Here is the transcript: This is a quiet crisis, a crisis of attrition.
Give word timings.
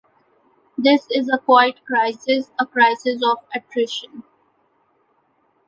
This 0.79 1.05
is 1.11 1.29
a 1.31 1.37
quiet 1.37 1.85
crisis, 1.85 2.49
a 2.57 2.65
crisis 2.65 3.21
of 3.23 3.37
attrition. 3.53 4.23